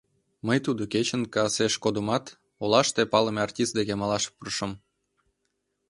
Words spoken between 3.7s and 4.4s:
деке малаш